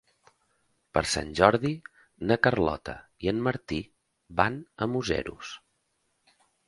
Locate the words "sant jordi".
1.09-1.73